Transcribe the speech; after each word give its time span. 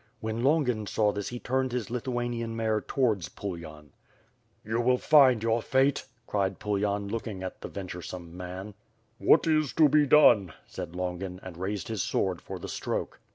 When 0.19 0.43
Longin 0.43 0.87
saw 0.87 1.11
this 1.11 1.27
he 1.29 1.37
turned 1.39 1.71
his 1.71 1.91
Lithuanian 1.91 2.55
mare 2.55 2.81
to 2.81 2.99
wards 2.99 3.29
Pulyan. 3.29 3.91
384 3.91 3.91
^^STF 3.91 3.99
FIRE 3.99 4.23
AND 4.23 4.41
8W0RD. 4.41 4.69
"You 4.73 4.81
will 4.87 4.97
find 4.97 5.43
your 5.43 5.61
fate," 5.61 6.05
cried 6.25 6.59
Pulyan, 6.59 7.07
looking 7.11 7.43
at 7.43 7.61
the 7.61 7.67
venturesome 7.67 8.35
man. 8.35 8.73
"What 9.19 9.45
is 9.45 9.73
to 9.73 9.87
be 9.87 10.07
done?" 10.07 10.53
said 10.65 10.95
Longin 10.95 11.39
and 11.43 11.55
raised 11.55 11.87
his 11.89 12.01
sword 12.01 12.41
for 12.41 12.57
the 12.57 12.67
stroke. 12.67 13.19